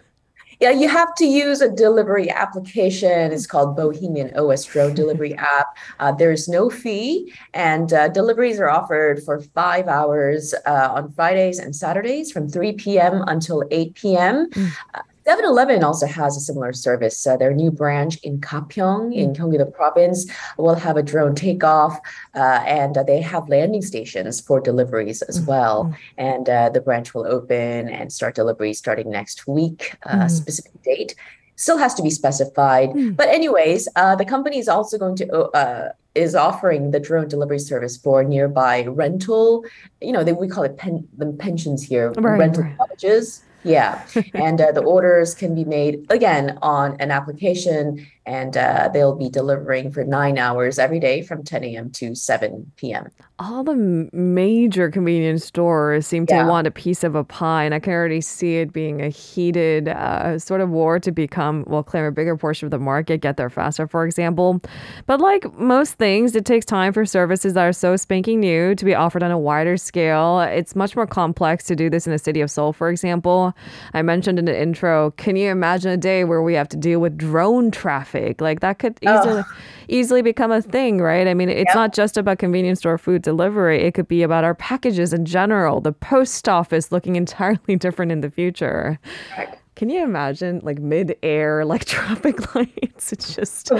Yeah, 0.59 0.71
you 0.71 0.89
have 0.89 1.13
to 1.15 1.25
use 1.25 1.61
a 1.61 1.69
delivery 1.69 2.31
application. 2.31 3.31
It's 3.31 3.45
called 3.45 3.75
Bohemian 3.75 4.35
OS 4.35 4.65
Drone 4.65 4.95
Delivery 4.95 5.35
App. 5.37 5.67
Uh, 5.99 6.11
there's 6.11 6.47
no 6.47 6.69
fee, 6.69 7.31
and 7.53 7.93
uh, 7.93 8.07
deliveries 8.07 8.59
are 8.59 8.69
offered 8.69 9.23
for 9.23 9.39
five 9.39 9.87
hours 9.87 10.55
uh, 10.65 10.89
on 10.91 11.11
Fridays 11.11 11.59
and 11.59 11.75
Saturdays 11.75 12.31
from 12.31 12.49
3 12.49 12.73
p.m. 12.73 13.23
until 13.27 13.63
8 13.69 13.93
p.m. 13.93 14.49
Mm. 15.27 15.37
7-Eleven 15.37 15.83
also 15.83 16.07
has 16.07 16.37
a 16.37 16.39
similar 16.39 16.73
service. 16.73 17.25
Uh, 17.25 17.37
their 17.37 17.53
new 17.53 17.71
branch 17.71 18.17
in 18.23 18.39
Gapyeong 18.39 19.13
in 19.13 19.33
mm. 19.33 19.35
Gyeonggi 19.35 19.73
province 19.73 20.25
will 20.57 20.75
have 20.75 20.97
a 20.97 21.03
drone 21.03 21.35
takeoff, 21.35 21.99
uh, 22.35 22.63
and 22.65 22.97
uh, 22.97 23.03
they 23.03 23.21
have 23.21 23.49
landing 23.49 23.81
stations 23.81 24.39
for 24.39 24.59
deliveries 24.59 25.21
as 25.23 25.39
mm-hmm. 25.39 25.49
well. 25.49 25.85
Mm. 25.85 25.95
And 26.17 26.49
uh, 26.49 26.69
the 26.69 26.81
branch 26.81 27.13
will 27.13 27.27
open 27.27 27.89
and 27.89 28.11
start 28.11 28.35
deliveries 28.35 28.77
starting 28.77 29.09
next 29.09 29.47
week. 29.47 29.95
Mm. 30.05 30.29
Specific 30.29 30.81
date 30.83 31.15
still 31.57 31.77
has 31.77 31.93
to 31.95 32.03
be 32.03 32.09
specified. 32.09 32.89
Mm. 32.89 33.15
But 33.15 33.27
anyways, 33.29 33.87
uh, 33.95 34.15
the 34.15 34.25
company 34.25 34.59
is 34.59 34.69
also 34.69 34.97
going 34.97 35.15
to 35.17 35.41
uh, 35.51 35.91
is 36.15 36.33
offering 36.35 36.91
the 36.91 36.99
drone 36.99 37.27
delivery 37.27 37.59
service 37.59 37.97
for 37.97 38.23
nearby 38.23 38.85
rental. 38.85 39.65
You 40.01 40.13
know, 40.13 40.23
they, 40.23 40.33
we 40.33 40.47
call 40.47 40.63
it 40.63 40.77
pen, 40.77 41.07
the 41.17 41.31
pensions 41.33 41.83
here, 41.83 42.11
right, 42.11 42.39
rental 42.39 42.63
right. 42.63 42.77
cottages. 42.77 43.43
Yeah. 43.63 44.05
and 44.33 44.59
uh, 44.61 44.71
the 44.71 44.81
orders 44.81 45.33
can 45.33 45.55
be 45.55 45.65
made 45.65 46.05
again 46.09 46.57
on 46.61 46.95
an 46.99 47.11
application 47.11 48.07
and 48.27 48.57
uh, 48.57 48.89
they'll 48.93 49.15
be 49.15 49.29
delivering 49.29 49.89
for 49.89 50.03
nine 50.03 50.37
hours 50.37 50.77
every 50.77 50.99
day 50.99 51.21
from 51.21 51.43
10 51.43 51.63
a.m. 51.63 51.89
to 51.91 52.13
7 52.13 52.69
p.m. 52.75 53.09
All 53.39 53.63
the 53.63 54.09
major 54.11 54.91
convenience 54.91 55.45
stores 55.45 56.05
seem 56.05 56.25
to 56.25 56.35
yeah. 56.35 56.45
want 56.45 56.67
a 56.67 56.71
piece 56.71 57.05
of 57.05 57.15
a 57.15 57.23
pie, 57.23 57.63
and 57.63 57.73
I 57.73 57.79
can 57.79 57.93
already 57.93 58.19
see 58.19 58.57
it 58.57 58.73
being 58.73 59.01
a 59.01 59.07
heated 59.07 59.87
uh, 59.87 60.37
sort 60.39 60.59
of 60.59 60.69
war 60.69 60.99
to 60.99 61.11
become, 61.11 61.63
well, 61.67 61.83
claim 61.83 62.03
a 62.03 62.11
bigger 62.11 62.35
portion 62.35 62.65
of 62.65 62.71
the 62.71 62.79
market, 62.79 63.21
get 63.21 63.37
there 63.37 63.49
faster, 63.49 63.87
for 63.87 64.05
example. 64.05 64.61
But 65.05 65.21
like 65.21 65.51
most 65.57 65.93
things, 65.93 66.35
it 66.35 66.43
takes 66.43 66.65
time 66.65 66.91
for 66.91 67.05
services 67.05 67.53
that 67.53 67.63
are 67.63 67.73
so 67.73 67.95
spanking 67.95 68.41
new 68.41 68.75
to 68.75 68.83
be 68.83 68.93
offered 68.93 69.23
on 69.23 69.31
a 69.31 69.39
wider 69.39 69.77
scale. 69.77 70.41
It's 70.41 70.75
much 70.75 70.97
more 70.97 71.07
complex 71.07 71.63
to 71.65 71.77
do 71.77 71.89
this 71.89 72.05
in 72.05 72.11
the 72.11 72.19
city 72.19 72.41
of 72.41 72.51
Seoul, 72.51 72.73
for 72.73 72.89
example. 72.89 73.46
I 73.93 74.01
mentioned 74.01 74.39
in 74.39 74.45
the 74.45 74.59
intro, 74.59 75.11
can 75.11 75.35
you 75.35 75.49
imagine 75.49 75.91
a 75.91 75.97
day 75.97 76.23
where 76.23 76.41
we 76.41 76.53
have 76.53 76.69
to 76.69 76.77
deal 76.77 76.99
with 76.99 77.17
drone 77.17 77.71
traffic? 77.71 78.07
traffic. 78.07 78.41
Like 78.41 78.59
that 78.61 78.79
could 78.79 78.97
easily 79.01 79.41
oh. 79.41 79.53
easily 79.87 80.21
become 80.21 80.51
a 80.51 80.61
thing, 80.61 80.99
right? 81.01 81.27
I 81.27 81.33
mean, 81.33 81.49
it's 81.49 81.69
yep. 81.69 81.75
not 81.75 81.93
just 81.93 82.17
about 82.17 82.39
convenience 82.39 82.79
store 82.79 82.97
food 82.97 83.21
delivery. 83.21 83.83
It 83.83 83.93
could 83.93 84.07
be 84.07 84.23
about 84.23 84.43
our 84.43 84.55
packages 84.55 85.13
in 85.13 85.25
general. 85.25 85.81
The 85.81 85.93
post 85.93 86.47
office 86.49 86.91
looking 86.91 87.15
entirely 87.23 87.75
different 87.75 88.11
in 88.11 88.21
the 88.21 88.29
future. 88.29 88.99
Right. 89.37 89.56
Can 89.77 89.91
you 89.91 90.03
imagine 90.03 90.59
like 90.63 90.79
mid-air 90.79 91.63
like 91.63 91.85
traffic 91.97 92.55
lights? 92.55 93.13
It's 93.13 93.35
just 93.35 93.71
oh, 93.71 93.77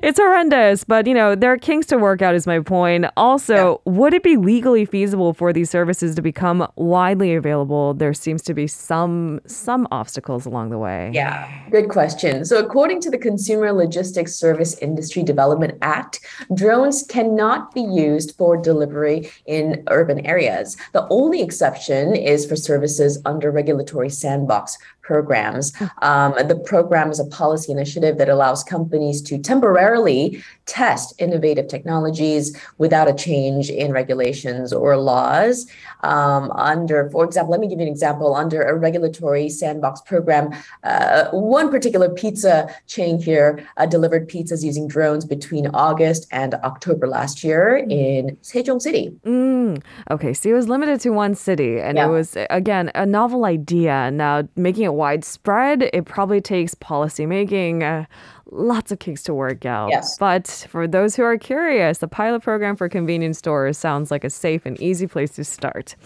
it's 0.00 0.16
horrendous. 0.16 0.84
But 0.84 1.08
you 1.08 1.12
know, 1.12 1.34
there 1.34 1.52
are 1.52 1.56
kinks 1.56 1.88
to 1.88 1.98
work 1.98 2.22
out 2.22 2.36
is 2.36 2.46
my 2.46 2.60
point. 2.60 3.04
Also, 3.16 3.82
yeah. 3.84 3.92
would 3.92 4.14
it 4.14 4.22
be 4.22 4.36
legally 4.36 4.84
feasible 4.84 5.34
for 5.34 5.52
these 5.52 5.70
services 5.70 6.14
to 6.14 6.22
become 6.22 6.70
widely 6.76 7.34
available? 7.34 7.94
There 7.94 8.14
seems 8.14 8.42
to 8.42 8.54
be 8.54 8.68
some 8.68 9.40
some 9.44 9.88
obstacles 9.90 10.46
along 10.46 10.70
the 10.70 10.78
way. 10.78 11.10
Yeah, 11.12 11.50
good 11.68 11.88
question. 11.88 12.44
So 12.44 12.64
according 12.64 13.00
to 13.00 13.10
the 13.10 13.18
Consumer 13.18 13.72
Logistics 13.72 14.36
Service 14.36 14.78
Industry 14.78 15.24
Development 15.24 15.76
Act, 15.82 16.20
drones 16.54 17.02
cannot 17.02 17.74
be 17.74 17.82
used 17.82 18.36
for 18.36 18.56
delivery 18.56 19.32
in 19.46 19.82
urban 19.88 20.24
areas. 20.24 20.76
The 20.92 21.08
only 21.10 21.42
exception 21.42 22.14
is 22.14 22.46
for 22.46 22.54
services 22.54 23.20
under 23.24 23.50
regulatory 23.50 24.10
sandbox 24.10 24.78
programs. 25.08 25.72
Um, 26.02 26.34
the 26.52 26.60
program 26.72 27.10
is 27.10 27.18
a 27.18 27.24
policy 27.24 27.72
initiative 27.72 28.18
that 28.18 28.28
allows 28.28 28.62
companies 28.62 29.22
to 29.22 29.38
temporarily 29.38 30.44
test 30.66 31.14
innovative 31.18 31.66
technologies 31.66 32.44
without 32.76 33.08
a 33.08 33.14
change 33.14 33.70
in 33.70 33.90
regulations 33.90 34.70
or 34.70 34.98
laws. 34.98 35.66
Um, 36.00 36.50
under, 36.52 37.10
for 37.10 37.24
example, 37.24 37.52
let 37.52 37.60
me 37.60 37.68
give 37.68 37.78
you 37.78 37.86
an 37.86 37.92
example. 37.92 38.34
Under 38.34 38.62
a 38.62 38.76
regulatory 38.76 39.48
sandbox 39.48 40.00
program, 40.02 40.54
uh, 40.84 41.28
one 41.30 41.70
particular 41.70 42.08
pizza 42.08 42.74
chain 42.86 43.20
here 43.20 43.66
uh, 43.76 43.86
delivered 43.86 44.28
pizzas 44.28 44.64
using 44.64 44.88
drones 44.88 45.24
between 45.24 45.68
August 45.68 46.26
and 46.30 46.54
October 46.54 47.06
last 47.06 47.42
year 47.42 47.84
mm. 47.86 47.92
in 47.92 48.36
Sejong 48.42 48.80
City. 48.80 49.14
Mm. 49.24 49.82
Okay, 50.10 50.32
so 50.32 50.50
it 50.50 50.54
was 50.54 50.68
limited 50.68 51.00
to 51.00 51.10
one 51.10 51.34
city, 51.34 51.80
and 51.80 51.96
yeah. 51.96 52.06
it 52.06 52.10
was 52.10 52.36
again 52.50 52.90
a 52.94 53.06
novel 53.06 53.44
idea. 53.44 54.10
Now 54.10 54.48
making 54.56 54.84
it 54.84 54.94
widespread, 54.94 55.90
it 55.92 56.04
probably 56.04 56.40
takes 56.40 56.74
policymaking. 56.74 57.82
Uh, 57.82 58.06
lots 58.50 58.92
of 58.92 58.98
kinks 58.98 59.22
to 59.24 59.34
work 59.34 59.64
out. 59.66 59.90
Yes. 59.90 60.16
But 60.18 60.66
for 60.70 60.86
those 60.86 61.16
who 61.16 61.22
are 61.22 61.36
curious, 61.38 61.98
the 61.98 62.08
pilot 62.08 62.42
program 62.42 62.76
for 62.76 62.88
convenience 62.88 63.38
stores 63.38 63.78
sounds 63.78 64.10
like 64.10 64.24
a 64.24 64.30
safe 64.30 64.66
and 64.66 64.80
easy 64.80 65.06
place 65.06 65.30
to 65.32 65.44
start. 65.44 65.96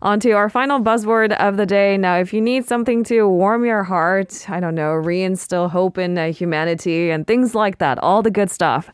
On 0.00 0.18
to 0.20 0.32
our 0.32 0.48
final 0.48 0.80
buzzword 0.80 1.32
of 1.36 1.56
the 1.56 1.66
day. 1.66 1.96
Now, 1.96 2.16
if 2.16 2.32
you 2.32 2.40
need 2.40 2.66
something 2.66 3.04
to 3.04 3.28
warm 3.28 3.64
your 3.64 3.84
heart, 3.84 4.50
I 4.50 4.58
don't 4.58 4.74
know, 4.74 4.92
reinstill 4.92 5.70
hope 5.70 5.96
in 5.96 6.18
uh, 6.18 6.32
humanity 6.32 7.10
and 7.10 7.26
things 7.26 7.54
like 7.54 7.78
that, 7.78 7.98
all 8.00 8.22
the 8.22 8.30
good 8.30 8.50
stuff. 8.50 8.90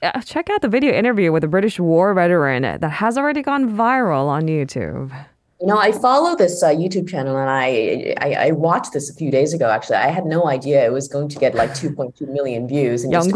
Uh, 0.00 0.20
check 0.22 0.48
out 0.48 0.62
the 0.62 0.68
video 0.68 0.92
interview 0.92 1.32
with 1.32 1.44
a 1.44 1.48
British 1.48 1.78
war 1.80 2.14
veteran 2.14 2.62
that 2.62 2.90
has 2.90 3.18
already 3.18 3.42
gone 3.42 3.76
viral 3.76 4.28
on 4.28 4.42
YouTube. 4.42 5.12
You 5.60 5.66
know, 5.66 5.78
I 5.78 5.90
follow 5.90 6.36
this 6.36 6.62
uh, 6.62 6.68
YouTube 6.68 7.08
channel 7.08 7.36
and 7.36 7.50
I, 7.50 8.14
I, 8.20 8.46
I 8.46 8.50
watched 8.52 8.92
this 8.92 9.10
a 9.10 9.14
few 9.14 9.30
days 9.30 9.52
ago. 9.52 9.68
Actually, 9.68 9.96
I 9.96 10.08
had 10.08 10.24
no 10.24 10.46
idea 10.46 10.84
it 10.84 10.92
was 10.92 11.08
going 11.08 11.28
to 11.30 11.38
get 11.38 11.54
like 11.54 11.70
2.2 11.70 12.28
million 12.28 12.68
views. 12.68 13.02
And 13.02 13.12
just 13.12 13.34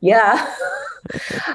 yeah. 0.00 0.52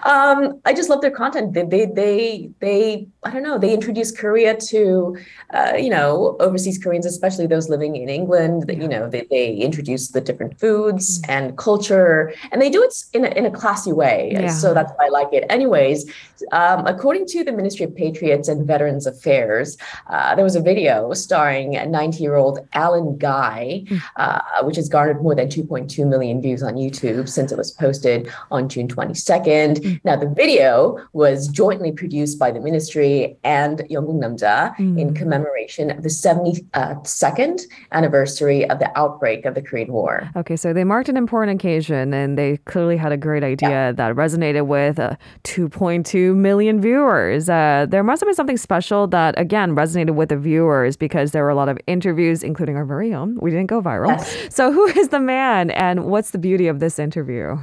um, 0.03 0.61
I 0.65 0.73
just 0.73 0.89
love 0.89 1.01
their 1.01 1.11
content. 1.11 1.53
They, 1.53 1.63
they, 1.63 1.85
they, 1.85 2.49
they, 2.59 3.07
I 3.23 3.31
don't 3.31 3.43
know, 3.43 3.57
they 3.57 3.73
introduce 3.73 4.11
Korea 4.11 4.55
to, 4.55 5.17
uh, 5.51 5.73
you 5.77 5.89
know, 5.89 6.37
overseas 6.39 6.77
Koreans, 6.77 7.05
especially 7.05 7.47
those 7.47 7.69
living 7.69 7.95
in 7.95 8.09
England. 8.09 8.67
That, 8.67 8.77
you 8.77 8.87
know, 8.87 9.09
they, 9.09 9.25
they 9.29 9.53
introduce 9.55 10.09
the 10.09 10.21
different 10.21 10.59
foods 10.59 11.21
mm. 11.21 11.29
and 11.29 11.57
culture, 11.57 12.33
and 12.51 12.61
they 12.61 12.69
do 12.69 12.83
it 12.83 12.93
in 13.13 13.25
a, 13.25 13.29
in 13.29 13.45
a 13.45 13.51
classy 13.51 13.91
way. 13.91 14.31
Yeah. 14.33 14.49
So 14.49 14.73
that's 14.73 14.91
why 14.95 15.07
I 15.07 15.09
like 15.09 15.33
it. 15.33 15.45
Anyways, 15.49 16.11
um, 16.51 16.85
according 16.85 17.25
to 17.27 17.43
the 17.43 17.51
Ministry 17.51 17.85
of 17.85 17.95
Patriots 17.95 18.47
and 18.47 18.65
Veterans 18.65 19.05
Affairs, 19.09 19.77
uh, 20.07 20.35
there 20.35 20.43
was 20.43 20.55
a 20.55 20.61
video 20.61 21.13
starring 21.13 21.71
90 21.71 22.23
year 22.23 22.35
old 22.35 22.59
Alan 22.73 23.17
Guy, 23.17 23.83
mm. 23.85 24.01
uh, 24.15 24.63
which 24.63 24.75
has 24.77 24.87
garnered 24.87 25.21
more 25.21 25.35
than 25.35 25.47
2.2 25.47 26.07
million 26.07 26.41
views 26.41 26.63
on 26.63 26.75
YouTube 26.75 27.27
since 27.27 27.51
it 27.51 27.57
was 27.57 27.71
posted 27.71 28.31
on 28.51 28.69
June 28.69 28.87
22nd. 28.87 29.79
Mm. 29.79 30.01
Now, 30.03 30.15
the 30.15 30.29
video 30.29 30.97
was 31.13 31.47
jointly 31.47 31.91
produced 31.91 32.39
by 32.39 32.51
the 32.51 32.59
ministry 32.59 33.37
and 33.43 33.79
Yeongguk 33.89 34.19
Namja 34.23 34.75
mm. 34.77 34.99
in 34.99 35.13
commemoration 35.13 35.91
of 35.91 36.03
the 36.03 36.09
72nd 36.09 37.61
anniversary 37.91 38.69
of 38.69 38.79
the 38.79 38.91
outbreak 38.97 39.45
of 39.45 39.55
the 39.55 39.61
Korean 39.61 39.91
War. 39.91 40.29
Okay, 40.35 40.55
so 40.55 40.73
they 40.73 40.83
marked 40.83 41.09
an 41.09 41.17
important 41.17 41.59
occasion 41.59 42.13
and 42.13 42.37
they 42.37 42.57
clearly 42.65 42.97
had 42.97 43.11
a 43.11 43.17
great 43.17 43.43
idea 43.43 43.69
yeah. 43.69 43.91
that 43.91 44.15
resonated 44.15 44.67
with 44.67 44.99
uh, 44.99 45.15
2.2 45.43 46.35
million 46.35 46.81
viewers. 46.81 47.49
Uh, 47.49 47.85
there 47.89 48.03
must 48.03 48.21
have 48.21 48.27
been 48.27 48.35
something 48.35 48.57
special 48.57 48.98
that, 49.07 49.39
again, 49.39 49.75
resonated 49.75 50.15
with 50.15 50.29
the 50.29 50.37
viewers 50.37 50.97
because 50.97 51.31
there 51.31 51.43
were 51.43 51.49
a 51.49 51.55
lot 51.55 51.69
of 51.69 51.77
interviews, 51.87 52.43
including 52.43 52.75
our 52.75 52.85
very 52.85 53.13
own. 53.13 53.37
We 53.41 53.51
didn't 53.51 53.67
go 53.67 53.81
viral. 53.81 54.09
Yes. 54.17 54.55
So, 54.55 54.71
who 54.71 54.85
is 54.87 55.09
the 55.09 55.19
man 55.19 55.71
and 55.71 56.05
what's 56.05 56.31
the 56.31 56.37
beauty 56.37 56.67
of 56.67 56.79
this 56.79 56.99
interview? 56.99 57.57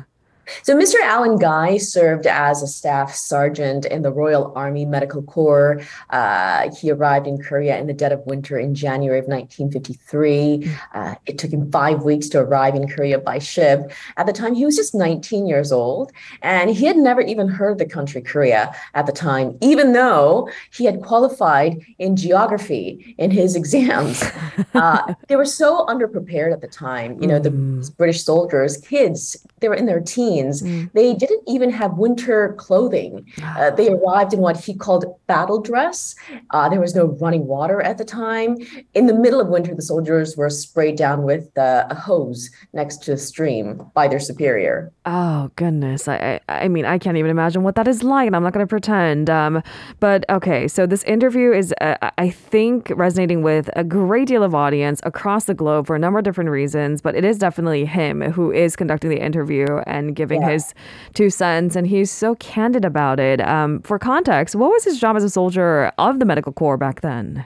So, 0.63 0.77
Mr. 0.77 0.95
Alan 1.03 1.39
Guy 1.39 1.77
served 1.77 2.27
as 2.27 2.63
a 2.63 2.67
staff 2.67 3.15
sergeant 3.15 3.85
in 3.87 4.03
the 4.03 4.13
Royal 4.13 4.53
Army 4.55 4.85
Medical 4.85 5.23
Corps. 5.23 5.81
Uh, 6.11 6.71
he 6.79 6.91
arrived 6.91 7.27
in 7.27 7.39
Korea 7.39 7.79
in 7.79 7.87
the 7.87 7.93
dead 7.93 8.13
of 8.13 8.25
winter 8.27 8.59
in 8.59 8.75
January 8.75 9.19
of 9.19 9.27
1953. 9.27 10.71
Uh, 10.95 11.15
it 11.27 11.39
took 11.39 11.51
him 11.51 11.71
five 11.71 12.03
weeks 12.03 12.29
to 12.29 12.41
arrive 12.41 12.75
in 12.75 12.89
Korea 12.89 13.19
by 13.19 13.39
ship. 13.39 13.91
At 14.17 14.27
the 14.27 14.33
time, 14.33 14.55
he 14.55 14.65
was 14.65 14.77
just 14.77 14.95
19 14.95 15.47
years 15.47 15.73
old, 15.73 16.13
and 16.43 16.71
he 16.71 16.87
had 16.87 16.97
never 16.97 17.21
even 17.21 17.49
heard 17.49 17.79
the 17.79 17.87
country 17.87 18.23
Korea 18.23 18.75
at 18.95 19.07
the 19.07 19.13
time, 19.13 19.59
even 19.61 19.93
though 19.93 20.49
he 20.73 20.85
had 20.85 21.03
qualified 21.03 21.81
in 21.99 22.17
geography 22.17 23.15
in 23.19 23.31
his 23.31 23.57
exams. 23.57 24.23
Uh, 24.75 25.15
they 25.29 25.37
were 25.37 25.47
so 25.47 25.87
underprepared 25.87 26.53
at 26.53 26.61
the 26.61 26.69
time. 26.69 27.21
You 27.21 27.27
know, 27.27 27.39
the 27.39 27.51
mm. 27.51 27.97
British 27.97 28.25
soldiers, 28.25 28.77
kids, 28.77 29.37
they 29.61 29.69
were 29.69 29.75
in 29.75 29.87
their 29.87 30.01
teens 30.01 30.36
mm. 30.45 30.91
they 30.93 31.15
didn't 31.15 31.43
even 31.47 31.71
have 31.71 31.93
winter 31.95 32.55
clothing. 32.59 33.27
Uh, 33.43 33.71
they 33.71 33.89
arrived 33.89 34.33
in 34.33 34.41
what 34.41 34.59
he 34.59 34.75
called 34.75 35.05
battle 35.27 35.61
dress. 35.61 36.15
Uh, 36.51 36.69
there 36.69 36.81
was 36.81 36.95
no 36.95 37.07
running 37.21 37.47
water 37.47 37.81
at 37.81 37.99
the 37.99 38.05
time. 38.05 38.57
In 38.95 39.07
the 39.07 39.15
middle 39.15 39.41
of 39.41 39.49
winter, 39.49 39.75
the 39.75 39.83
soldiers 39.83 40.37
were 40.37 40.51
sprayed 40.51 40.97
down 40.97 41.23
with 41.23 41.57
uh, 41.59 41.87
a 41.91 41.95
hose 41.95 42.51
next 42.73 43.03
to 43.05 43.13
a 43.13 43.19
stream 43.19 43.91
by 43.95 44.09
their 44.09 44.21
superior. 44.21 44.93
Oh 45.05 45.51
goodness! 45.57 46.09
I, 46.09 46.41
I, 46.49 46.65
I 46.65 46.69
mean 46.69 46.85
I 46.85 46.99
can't 46.99 47.17
even 47.17 47.31
imagine 47.31 47.63
what 47.63 47.75
that 47.77 47.89
is 47.89 48.03
like, 48.03 48.27
and 48.27 48.37
I'm 48.37 48.43
not 48.43 48.53
going 48.53 48.67
to 48.67 48.69
pretend. 48.69 49.31
Um, 49.31 49.63
but 50.01 50.25
okay, 50.29 50.69
so 50.69 50.87
this 50.87 51.03
interview 51.05 51.53
is 51.53 51.73
uh, 51.81 51.97
I 52.19 52.31
think 52.31 52.93
resonating 52.95 53.43
with 53.43 53.71
a 53.77 53.85
great 53.85 54.29
deal 54.29 54.43
of 54.43 54.55
audience 54.55 55.01
across 55.05 55.45
the 55.45 55.55
globe 55.55 55.87
for 55.87 55.97
a 55.97 55.99
number 55.99 56.19
of 56.19 56.25
different 56.25 56.51
reasons. 56.51 57.01
But 57.01 57.15
it 57.15 57.25
is 57.25 57.39
definitely 57.39 57.85
him 57.85 58.21
who 58.21 58.53
is 58.53 58.77
conducting 58.77 59.11
the 59.11 59.21
interview 59.21 59.67
and 59.87 60.15
giving 60.15 60.26
yeah. 60.35 60.51
his 60.51 60.75
two 61.15 61.31
cents, 61.31 61.77
and 61.77 61.87
he's 61.87 62.11
so 62.11 62.35
candid 62.37 62.85
about 62.85 63.21
it. 63.21 63.41
Um, 63.41 63.81
for 63.83 63.99
context, 63.99 64.55
what 64.55 64.71
was 64.71 64.85
his 64.85 64.99
job 64.99 65.17
as 65.17 65.25
a 65.25 65.31
soldier 65.31 65.93
of 65.99 66.19
the 66.19 66.25
medical 66.25 66.53
corps 66.53 66.77
back 66.77 67.01
then? 67.01 67.45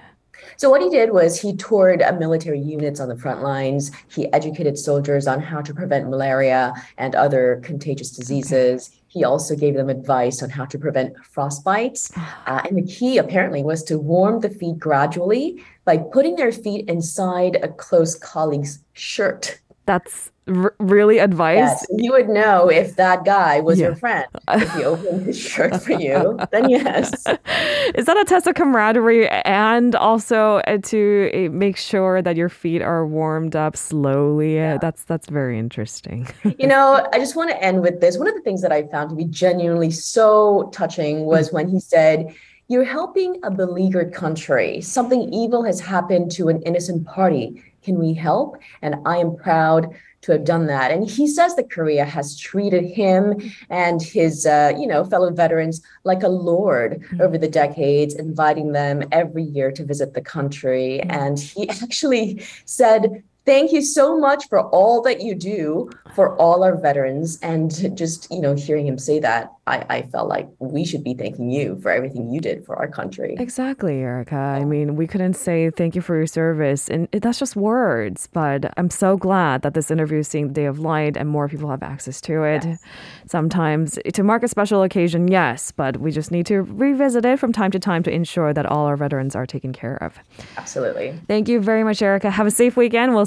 So 0.57 0.71
what 0.71 0.83
he 0.83 0.91
did 0.91 1.13
was 1.13 1.41
he 1.41 1.57
toured 1.57 2.03
uh, 2.03 2.13
military 2.13 2.61
units 2.61 3.01
on 3.01 3.09
the 3.09 3.17
front 3.17 3.43
lines. 3.43 3.91
He 4.15 4.33
educated 4.33 4.79
soldiers 4.79 5.27
on 5.27 5.41
how 5.41 5.61
to 5.63 5.75
prevent 5.75 6.09
malaria 6.09 6.75
and 6.99 7.15
other 7.15 7.61
contagious 7.65 8.11
diseases. 8.11 8.89
Okay. 8.89 8.97
He 9.09 9.25
also 9.25 9.57
gave 9.57 9.75
them 9.75 9.89
advice 9.89 10.43
on 10.43 10.51
how 10.51 10.67
to 10.67 10.79
prevent 10.79 11.17
frostbites. 11.17 12.13
Uh, 12.47 12.63
and 12.69 12.77
the 12.77 12.83
key 12.83 13.17
apparently 13.19 13.63
was 13.63 13.85
to 13.85 13.97
warm 13.99 14.41
the 14.41 14.49
feet 14.51 14.77
gradually 14.79 15.63
by 15.85 15.97
putting 15.97 16.35
their 16.35 16.51
feet 16.51 16.89
inside 16.89 17.57
a 17.63 17.69
close 17.69 18.17
colleague's 18.17 18.81
shirt. 18.93 19.61
That's 19.87 20.33
r- 20.51 20.75
really 20.79 21.19
advice. 21.19 21.57
Yes, 21.57 21.87
you 21.97 22.13
would 22.13 22.29
know 22.29 22.69
if 22.69 22.97
that 22.97 23.25
guy 23.25 23.61
was 23.61 23.79
yeah. 23.79 23.89
your 23.89 23.97
friend. 23.97 24.27
If 24.49 24.75
he 24.75 24.85
opened 24.85 25.27
his 25.27 25.39
shirt 25.39 25.81
for 25.83 25.93
you, 25.93 26.39
then 26.51 26.69
yes. 26.69 27.11
Is 27.95 28.07
that 28.07 28.17
a 28.17 28.25
test 28.25 28.47
of 28.47 28.55
camaraderie 28.55 29.29
and 29.29 29.95
also 29.95 30.57
uh, 30.67 30.79
to 30.79 31.31
uh, 31.33 31.51
make 31.51 31.77
sure 31.77 32.21
that 32.23 32.37
your 32.37 32.49
feet 32.49 32.83
are 32.83 33.07
warmed 33.07 33.57
up 33.57 33.77
slowly? 33.77 34.57
Yeah. 34.57 34.79
That's 34.79 35.05
that's 35.05 35.29
very 35.29 35.59
interesting. 35.59 36.29
you 36.59 36.67
know, 36.67 37.07
I 37.13 37.19
just 37.19 37.37
want 37.37 37.51
to 37.51 37.63
end 37.63 37.83
with 37.83 38.01
this. 38.01 38.19
One 38.19 38.29
of 38.29 38.35
the 38.35 38.43
things 38.43 38.63
that 38.63 38.73
I 38.73 38.87
found 38.89 39.11
to 39.11 39.17
be 39.17 39.25
genuinely 39.25 39.91
so 39.91 40.71
touching 40.73 41.25
was 41.25 41.53
when 41.53 41.69
he 41.69 41.81
said. 41.81 42.35
You're 42.69 42.85
helping 42.85 43.41
a 43.43 43.51
beleaguered 43.51 44.15
country. 44.15 44.81
Something 44.81 45.35
evil 45.35 45.65
has 45.65 45.81
happened 45.81 46.31
to 46.37 46.49
an 46.49 46.63
innocent 46.63 47.05
party. 47.05 47.61
Can 47.83 47.99
we 47.99 48.15
help? 48.15 48.59
And 48.81 48.95
I 49.05 49.17
am 49.17 49.35
proud 49.35 49.93
to 50.23 50.33
have 50.33 50.45
done 50.45 50.67
that. 50.67 50.91
And 50.91 51.09
he 51.09 51.27
says 51.27 51.57
that 51.57 51.71
Korea 51.71 52.05
has 52.05 52.39
treated 52.39 52.85
him 52.85 53.35
and 53.71 54.03
his, 54.03 54.47
uh, 54.47 54.73
you 54.79 54.87
know, 54.87 55.05
fellow 55.05 55.31
veterans 55.31 55.81
like 56.05 56.23
a 56.23 56.29
lord 56.29 57.01
mm-hmm. 57.01 57.21
over 57.23 57.39
the 57.39 57.49
decades, 57.49 58.15
inviting 58.15 58.73
them 58.73 59.03
every 59.13 59.45
year 59.45 59.73
to 59.73 59.85
visit 59.85 60.15
the 60.15 60.21
country. 60.21 61.01
Mm-hmm. 61.03 61.11
And 61.11 61.39
he 61.39 61.69
actually 61.83 62.45
said 62.67 63.23
thank 63.45 63.73
you 63.73 63.83
so 63.83 64.19
much 64.19 64.49
for 64.49 64.63
all 64.69 65.03
that 65.03 65.21
you 65.21 65.35
do 65.35 65.91
for 66.15 66.37
all 66.37 66.63
our 66.63 66.77
veterans. 66.77 67.39
And 67.43 67.97
just, 67.97 68.31
you 68.31 68.41
know, 68.41 68.55
hearing 68.55 68.87
him 68.87 68.99
say 68.99 69.21
that, 69.21 69.53
I, 69.67 69.87
I 69.89 70.03
felt 70.03 70.29
like 70.29 70.49
we 70.59 70.85
should 70.85 71.05
be 71.05 71.15
thanking 71.15 71.51
you 71.51 71.79
for 71.81 71.91
everything 71.91 72.33
you 72.33 72.41
did 72.41 72.67
for 72.67 72.77
our 72.77 72.89
country. 72.89 73.37
Exactly, 73.39 74.01
Erica. 74.01 74.35
I 74.35 74.65
mean, 74.65 74.97
we 74.97 75.07
couldn't 75.07 75.35
say 75.35 75.71
thank 75.71 75.95
you 75.95 76.03
for 76.03 76.17
your 76.17 76.27
service. 76.27 76.89
And 76.89 77.09
that's 77.13 77.39
just 77.39 77.55
words. 77.57 78.29
But 78.33 78.73
I'm 78.77 78.91
so 78.91 79.17
glad 79.17 79.63
that 79.63 79.75
this 79.75 79.91
interview 79.91 80.19
is 80.19 80.29
seeing 80.29 80.49
the 80.49 80.55
day 80.55 80.65
of 80.65 80.81
light 80.81 81.17
and 81.17 81.29
more 81.29 81.49
people 81.49 81.71
have 81.71 81.83
access 81.83 82.21
to 82.23 82.43
it. 82.43 82.65
Yes. 82.65 82.83
Sometimes 83.27 83.99
eh, 84.05 84.11
to 84.11 84.23
mark 84.25 84.43
a 84.43 84.49
special 84.49 84.83
occasion, 84.83 85.29
yes, 85.29 85.71
but 85.71 85.99
we 85.99 86.11
just 86.11 86.31
need 86.31 86.47
to 86.47 86.63
revisit 86.63 87.25
it 87.25 87.39
from 87.39 87.53
time 87.53 87.71
to 87.71 87.79
time 87.79 88.03
to 88.03 88.11
ensure 88.11 88.53
that 88.53 88.67
all 88.67 88.87
our 88.87 88.97
veterans 88.97 89.37
are 89.37 89.47
taken 89.47 89.73
care 89.73 90.03
of. 90.03 90.19
Absolutely. 90.57 91.15
Thank 91.29 91.49
you 91.49 91.61
very 91.61 91.85
much, 91.85 92.03
Erica. 92.03 92.31
Have 92.31 92.47
a 92.47 92.51
safe 92.51 92.77
weekend. 92.77 93.15
We'll 93.15 93.27